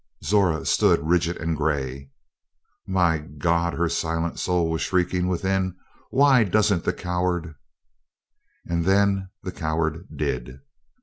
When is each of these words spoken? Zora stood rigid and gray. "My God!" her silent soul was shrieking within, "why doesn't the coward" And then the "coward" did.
Zora 0.23 0.65
stood 0.65 1.07
rigid 1.07 1.37
and 1.37 1.55
gray. 1.55 2.09
"My 2.87 3.19
God!" 3.19 3.73
her 3.75 3.87
silent 3.87 4.39
soul 4.39 4.71
was 4.71 4.81
shrieking 4.81 5.27
within, 5.27 5.75
"why 6.09 6.43
doesn't 6.43 6.85
the 6.85 6.91
coward" 6.93 7.53
And 8.67 8.83
then 8.85 9.29
the 9.43 9.51
"coward" 9.51 10.07
did. 10.15 10.61